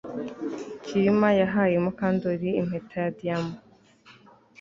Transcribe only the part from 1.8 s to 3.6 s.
Mukandoli impeta ya diyama